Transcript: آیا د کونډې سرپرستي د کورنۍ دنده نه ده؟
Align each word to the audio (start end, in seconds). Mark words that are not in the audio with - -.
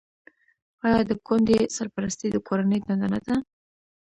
آیا 0.85 1.01
د 1.09 1.11
کونډې 1.25 1.59
سرپرستي 1.75 2.27
د 2.31 2.37
کورنۍ 2.47 2.79
دنده 2.87 3.07
نه 3.13 3.19
ده؟ 3.25 3.35